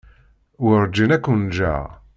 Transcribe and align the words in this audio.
Werǧin 0.63 1.15
ad 1.15 1.21
kent-ǧǧeɣ. 1.25 1.85